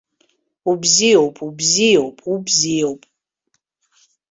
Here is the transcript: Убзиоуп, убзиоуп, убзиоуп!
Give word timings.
Убзиоуп, 0.71 1.35
убзиоуп, 1.47 2.17
убзиоуп! 2.33 3.01